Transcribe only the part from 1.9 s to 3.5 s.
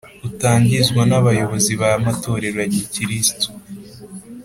amatorero ya Gikristu